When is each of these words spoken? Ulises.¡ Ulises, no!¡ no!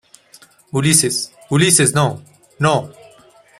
Ulises.¡ 0.73 1.31
Ulises, 1.51 1.93
no!¡ 1.93 2.23
no! 2.57 2.89